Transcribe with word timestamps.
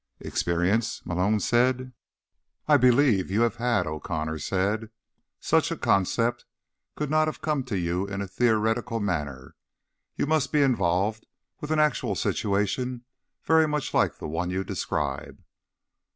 "Experience?" 0.19 1.05
Malone 1.05 1.39
said. 1.39 1.93
"I 2.67 2.75
believe 2.75 3.29
you 3.29 3.41
have 3.41 3.57
had," 3.57 3.85
O'Connor 3.85 4.39
said. 4.39 4.89
"Such 5.39 5.69
a 5.69 5.77
concept 5.77 6.43
could 6.95 7.11
not 7.11 7.27
have 7.27 7.43
come 7.43 7.63
to 7.65 7.77
you 7.77 8.07
in 8.07 8.19
a 8.19 8.27
theoretical 8.27 8.99
manner. 8.99 9.55
You 10.15 10.25
must 10.25 10.51
be 10.51 10.63
involved 10.63 11.27
with 11.59 11.69
an 11.69 11.77
actual 11.77 12.15
situation 12.15 13.03
very 13.43 13.67
much 13.67 13.93
like 13.93 14.17
the 14.17 14.27
one 14.27 14.49
you 14.49 14.63
describe." 14.63 15.43